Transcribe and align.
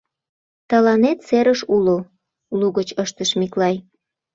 —Тыланет 0.69 1.19
серыш 1.27 1.61
уло,— 1.75 1.97
лугыч 2.59 2.89
ыштыш 3.03 3.29
Миклай. 3.39 3.75